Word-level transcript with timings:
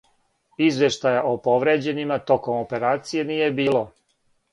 Извештаја 0.67 1.19
о 1.25 1.33
повређенима 1.47 2.17
током 2.31 2.57
операције 2.63 3.27
није 3.33 3.51
било. 3.61 3.83